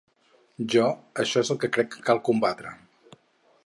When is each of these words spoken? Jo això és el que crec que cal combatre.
Jo 0.75 0.85
això 1.25 1.45
és 1.45 1.53
el 1.57 1.61
que 1.65 1.71
crec 1.77 1.95
que 1.97 2.03
cal 2.09 2.25
combatre. 2.31 2.77